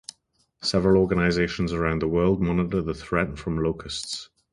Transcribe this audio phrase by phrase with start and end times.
[0.63, 4.31] Several organizations around the world monitor the threat from locusts.